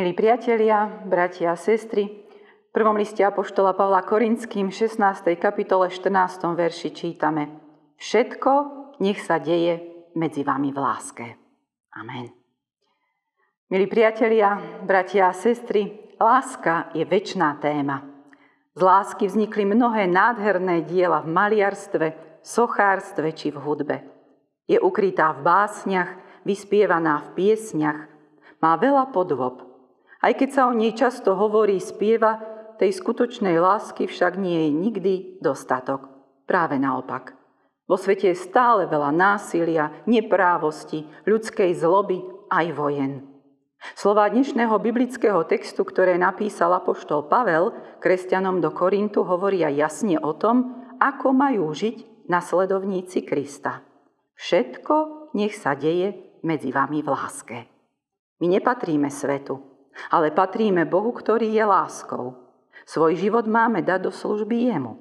[0.00, 4.96] Milí priatelia, bratia a sestry, v prvom liste Apoštola Pavla Korinským 16.
[5.36, 6.40] kapitole 14.
[6.56, 7.60] verši čítame
[8.00, 8.52] Všetko
[9.04, 11.26] nech sa deje medzi vami v láske.
[12.00, 12.32] Amen.
[13.68, 14.56] Milí priatelia,
[14.88, 18.00] bratia a sestry, láska je väčšiná téma.
[18.72, 24.00] Z lásky vznikli mnohé nádherné diela v maliarstve, sochárstve či v hudbe.
[24.64, 26.16] Je ukrytá v básniach,
[26.48, 28.08] vyspievaná v piesniach,
[28.64, 29.68] má veľa podvob–
[30.20, 32.40] aj keď sa o nej často hovorí, spieva,
[32.80, 36.08] tej skutočnej lásky však nie je nikdy dostatok.
[36.48, 37.36] Práve naopak.
[37.84, 43.12] Vo svete je stále veľa násilia, neprávosti, ľudskej zloby aj vojen.
[43.96, 50.84] Slova dnešného biblického textu, ktoré napísal apoštol Pavel kresťanom do Korintu, hovoria jasne o tom,
[51.00, 53.80] ako majú žiť nasledovníci Krista.
[54.36, 57.58] Všetko nech sa deje medzi vami v láske.
[58.40, 59.69] My nepatríme svetu,
[60.08, 62.38] ale patríme Bohu, ktorý je láskou.
[62.88, 64.96] Svoj život máme dať do služby Jemu.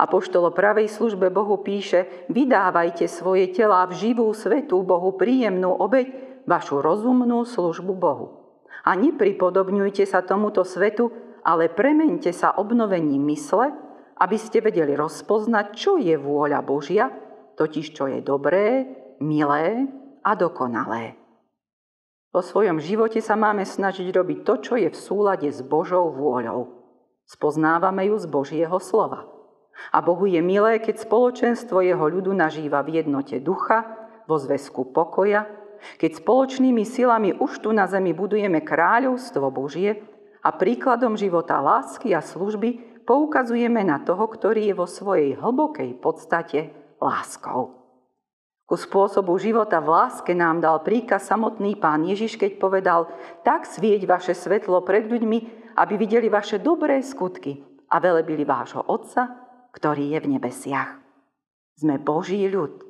[0.00, 6.10] A poštolo pravej službe Bohu píše, vydávajte svoje tela v živú svetú Bohu príjemnú obeď,
[6.48, 8.26] vašu rozumnú službu Bohu.
[8.84, 11.12] A nepripodobňujte sa tomuto svetu,
[11.44, 13.72] ale premente sa obnovením mysle,
[14.20, 17.12] aby ste vedeli rozpoznať, čo je vôľa Božia,
[17.56, 18.88] totiž čo je dobré,
[19.20, 19.88] milé
[20.24, 21.23] a dokonalé.
[22.34, 26.66] Vo svojom živote sa máme snažiť robiť to, čo je v súlade s Božou vôľou.
[27.30, 29.30] Spoznávame ju z Božieho slova.
[29.94, 33.86] A Bohu je milé, keď spoločenstvo jeho ľudu nažíva v jednote ducha,
[34.26, 35.46] vo zväzku pokoja,
[36.02, 40.02] keď spoločnými silami už tu na zemi budujeme kráľovstvo Božie
[40.42, 46.74] a príkladom života lásky a služby poukazujeme na toho, ktorý je vo svojej hlbokej podstate
[46.98, 47.83] láskou.
[48.64, 53.12] Ku spôsobu života v láske nám dal príkaz samotný pán Ježiš, keď povedal,
[53.44, 55.38] tak svieť vaše svetlo pred ľuďmi,
[55.76, 57.60] aby videli vaše dobré skutky
[57.92, 59.36] a velebili vášho Otca,
[59.68, 60.96] ktorý je v nebesiach.
[61.76, 62.80] Sme Boží ľud,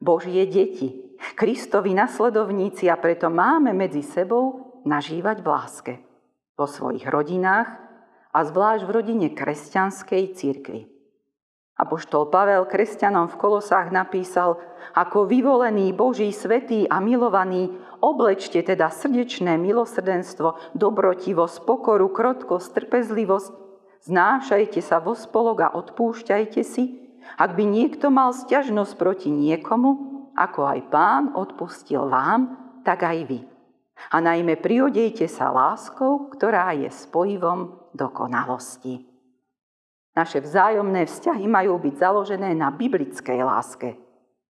[0.00, 5.94] Božie deti, Kristovi nasledovníci a preto máme medzi sebou nažívať v láske.
[6.56, 7.68] Vo svojich rodinách
[8.32, 10.97] a zvlášť v rodine kresťanskej církvy.
[11.78, 14.58] Apoštol Pavel kresťanom v Kolosách napísal,
[14.98, 17.70] ako vyvolený Boží svetý a milovaný,
[18.02, 23.50] oblečte teda srdečné milosrdenstvo, dobrotivosť, pokoru, krotkosť, trpezlivosť,
[24.10, 26.98] znášajte sa vo spolok a odpúšťajte si,
[27.38, 33.40] ak by niekto mal stiažnosť proti niekomu, ako aj pán odpustil vám, tak aj vy.
[34.14, 39.07] A najmä priodejte sa láskou, ktorá je spojivom dokonalosti.
[40.18, 43.94] Naše vzájomné vzťahy majú byť založené na biblickej láske.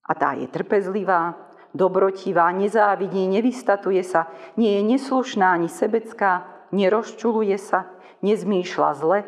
[0.07, 1.35] A tá je trpezlivá,
[1.75, 7.91] dobrotivá, nezávidí, nevystatuje sa, nie je neslušná ani sebecká, nerozčuluje sa,
[8.23, 9.19] nezmýšľa zle,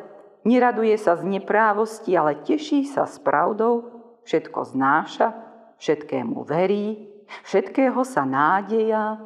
[0.47, 3.91] neraduje sa z neprávosti, ale teší sa s pravdou,
[4.23, 5.35] všetko znáša,
[5.75, 7.11] všetkému verí,
[7.43, 9.19] všetkého sa nádeja,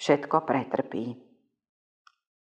[0.00, 1.23] všetko pretrpí.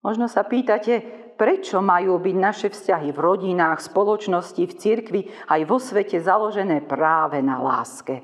[0.02, 1.02] Možno sa pýtate,
[1.34, 5.20] prečo majú byť naše vzťahy v rodinách, spoločnosti, v cirkvi
[5.50, 8.22] aj vo svete založené práve na láske.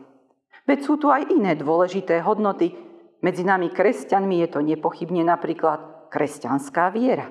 [0.64, 2.72] Veď sú tu aj iné dôležité hodnoty.
[3.20, 7.28] Medzi nami kresťanmi je to nepochybne napríklad kresťanská viera.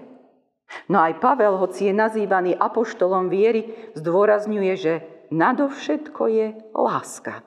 [0.90, 4.94] No aj Pavel, hoci je nazývaný apoštolom viery, zdôrazňuje, že
[5.30, 7.46] nadovšetko je láska.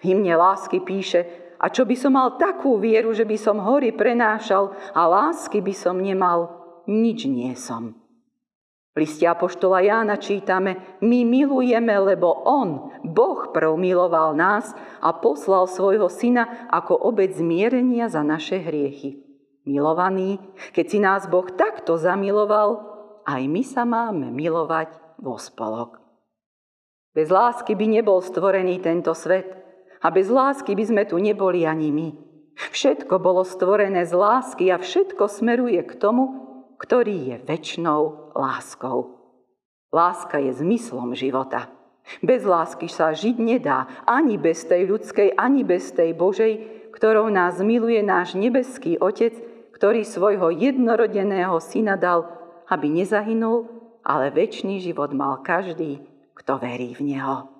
[0.00, 3.94] V hymne lásky píše, a čo by som mal takú vieru, že by som hory
[3.94, 6.52] prenášal a lásky by som nemal,
[6.90, 7.94] nič nie som.
[8.94, 14.70] V liste Apoštola Jána čítame, my milujeme, lebo On, Boh prv miloval nás
[15.02, 19.18] a poslal svojho syna ako obec zmierenia za naše hriechy.
[19.66, 20.38] Milovaný,
[20.70, 22.86] keď si nás Boh takto zamiloval,
[23.26, 25.98] aj my sa máme milovať vo spolok.
[27.10, 29.63] Bez lásky by nebol stvorený tento svet
[30.04, 32.08] a bez lásky by sme tu neboli ani my.
[32.54, 36.44] Všetko bolo stvorené z lásky a všetko smeruje k tomu,
[36.76, 39.16] ktorý je väčšnou láskou.
[39.88, 41.72] Láska je zmyslom života.
[42.20, 46.52] Bez lásky sa žiť nedá, ani bez tej ľudskej, ani bez tej Božej,
[46.92, 49.32] ktorou nás miluje náš nebeský Otec,
[49.72, 52.28] ktorý svojho jednorodeného syna dal,
[52.68, 53.66] aby nezahynul,
[54.04, 56.04] ale väčší život mal každý,
[56.36, 57.53] kto verí v Neho.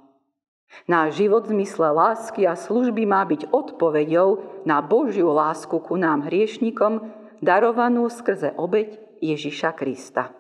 [0.85, 6.27] Náš život v zmysle lásky a služby má byť odpoveďou na Božiu lásku ku nám
[6.29, 7.01] hriešnikom,
[7.41, 10.35] darovanú skrze obeď Ježiša Krista.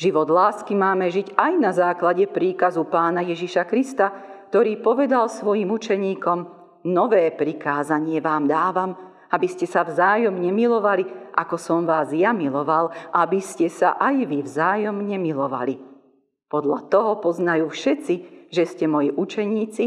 [0.00, 4.10] Život lásky máme žiť aj na základe príkazu pána Ježiša Krista,
[4.48, 6.38] ktorý povedal svojim učeníkom,
[6.88, 8.90] nové prikázanie vám dávam,
[9.30, 11.04] aby ste sa vzájomne milovali,
[11.34, 15.76] ako som vás ja miloval, aby ste sa aj vy vzájomne milovali.
[16.46, 19.84] Podľa toho poznajú všetci, že ste moji učeníci,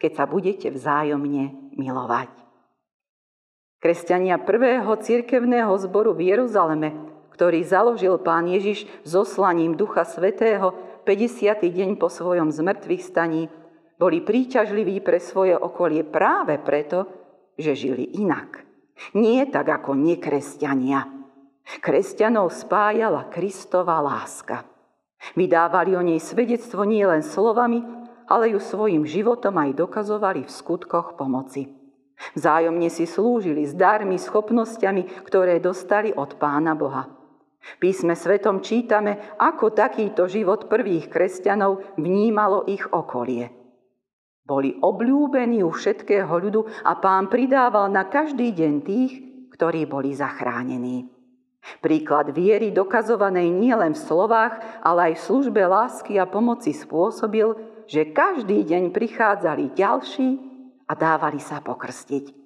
[0.00, 2.32] keď sa budete vzájomne milovať.
[3.80, 6.92] Kresťania prvého cirkevného zboru v Jeruzaleme,
[7.32, 10.76] ktorý založil pán Ježiš zoslaním Ducha Svetého
[11.08, 11.64] 50.
[11.64, 13.48] deň po svojom zmrtvých staní,
[13.96, 17.08] boli príťažliví pre svoje okolie práve preto,
[17.56, 18.64] že žili inak.
[19.16, 21.04] Nie tak ako nekresťania.
[21.80, 24.69] Kresťanov spájala Kristova láska.
[25.36, 27.84] Vydávali o nej svedectvo nielen slovami,
[28.30, 31.68] ale ju svojim životom aj dokazovali v skutkoch pomoci.
[32.36, 37.08] Vzájomne si slúžili s darmi, schopnosťami, ktoré dostali od Pána Boha.
[37.76, 43.52] Písme svetom čítame, ako takýto život prvých kresťanov vnímalo ich okolie.
[44.44, 49.12] Boli obľúbení u všetkého ľudu a pán pridával na každý deň tých,
[49.52, 51.19] ktorí boli zachránení.
[51.80, 57.52] Príklad viery dokazovanej nielen v slovách, ale aj v službe lásky a pomoci spôsobil,
[57.84, 60.28] že každý deň prichádzali ďalší
[60.88, 62.40] a dávali sa pokrstiť.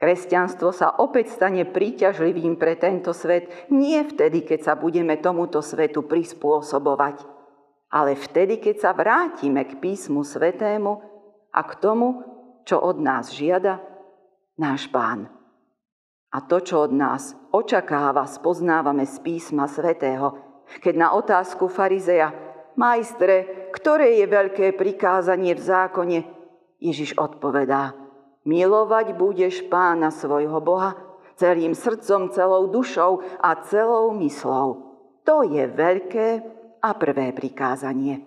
[0.00, 6.08] Kresťanstvo sa opäť stane príťažlivým pre tento svet nie vtedy, keď sa budeme tomuto svetu
[6.08, 7.20] prispôsobovať,
[7.92, 10.92] ale vtedy, keď sa vrátime k písmu svetému
[11.52, 12.24] a k tomu,
[12.64, 13.82] čo od nás žiada
[14.56, 15.39] náš pán.
[16.30, 20.38] A to, čo od nás očakáva, spoznávame z písma svetého,
[20.78, 22.30] keď na otázku farizeja,
[22.78, 26.18] majstre, ktoré je veľké prikázanie v zákone,
[26.78, 27.98] Ježiš odpovedá,
[28.46, 30.94] milovať budeš pána svojho Boha
[31.40, 34.92] celým srdcom, celou dušou a celou myslou.
[35.24, 36.28] To je veľké
[36.84, 38.20] a prvé prikázanie.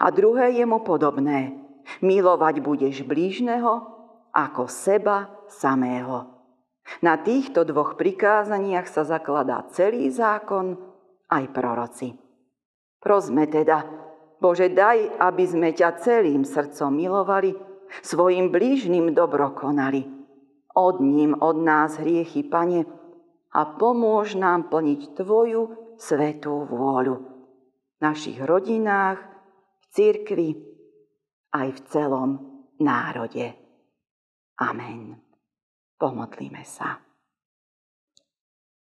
[0.00, 1.56] A druhé je mu podobné.
[2.00, 3.84] Milovať budeš blížneho
[4.32, 6.33] ako seba samého.
[7.00, 10.76] Na týchto dvoch prikázaniach sa zakladá celý zákon
[11.32, 12.12] aj proroci.
[13.00, 13.84] Prosme teda,
[14.40, 17.56] Bože, daj, aby sme ťa celým srdcom milovali,
[18.04, 20.04] svojim blížnym dobro konali.
[20.74, 22.84] Od ním od nás hriechy, Pane,
[23.54, 27.34] a pomôž nám plniť Tvoju svetú vôľu
[28.02, 29.22] našich rodinách,
[29.80, 30.50] v cirkvi,
[31.54, 32.30] aj v celom
[32.82, 33.54] národe.
[34.58, 35.33] Amen.
[35.98, 37.00] Pomodlíme sa.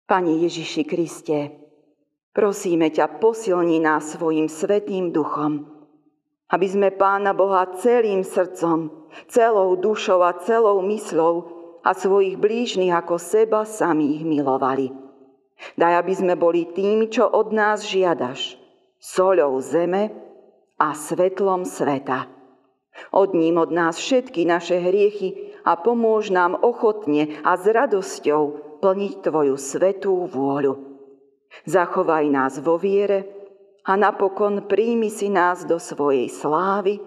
[0.05, 1.39] Pane Ježiši Kriste,
[2.29, 5.65] prosíme ťa, posilni nás svojim svetým duchom,
[6.53, 11.35] aby sme Pána Boha celým srdcom, celou dušou a celou mysľou
[11.81, 14.93] a svojich blížnych ako seba samých milovali.
[15.79, 18.55] Daj, aby sme boli tým, čo od nás žiadaš–
[19.05, 20.09] soľou zeme
[20.81, 22.25] a svetlom sveta.
[23.11, 29.13] Od ním od nás všetky naše hriechy a pomôž nám ochotne a s radosťou plniť
[29.25, 30.73] Tvoju svetú vôľu.
[31.65, 33.25] Zachovaj nás vo viere
[33.81, 37.01] a napokon príjmi si nás do svojej slávy,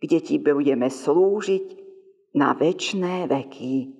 [0.00, 1.66] kde Ti budeme slúžiť
[2.32, 3.92] na večné veky.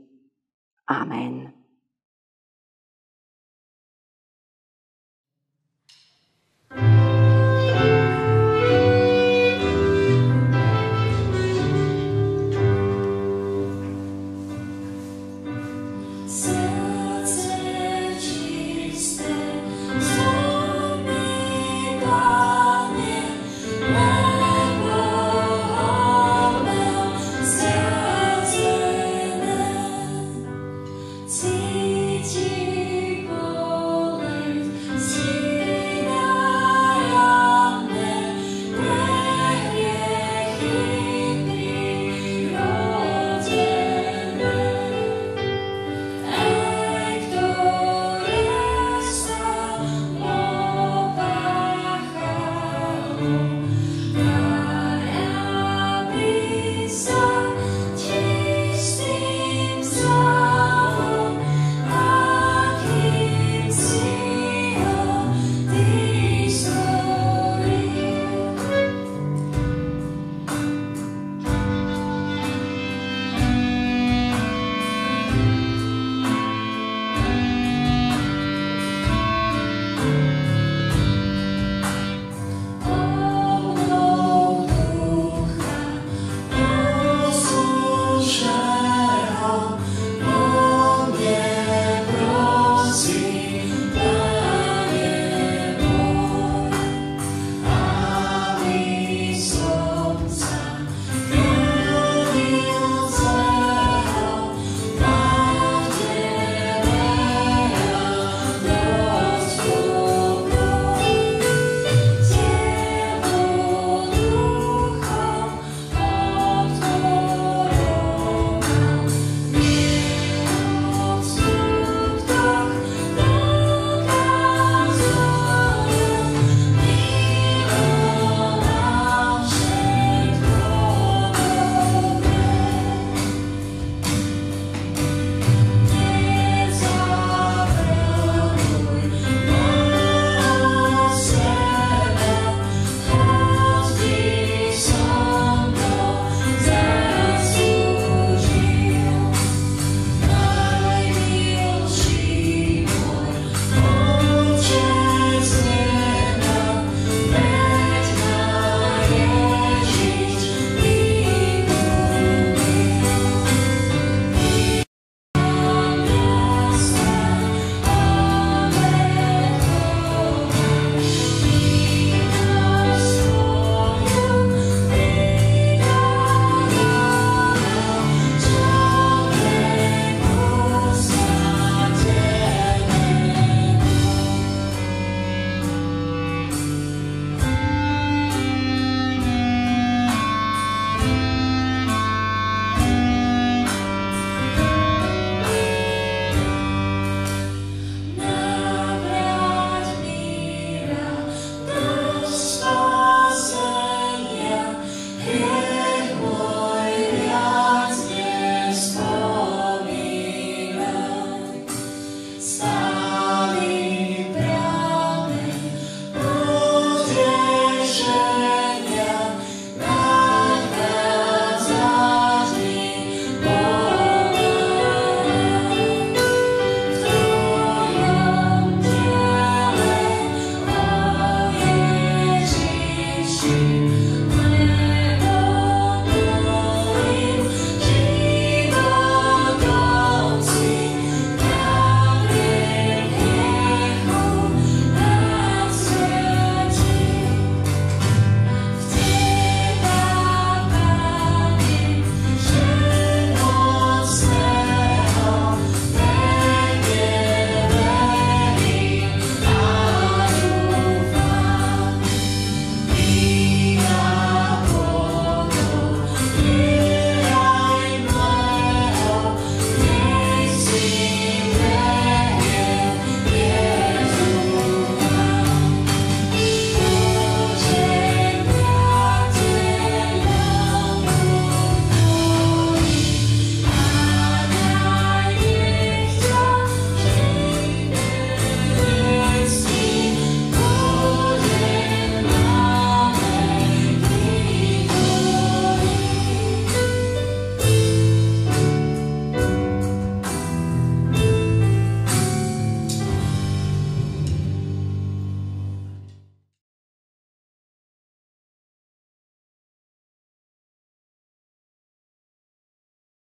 [0.89, 1.62] Amen.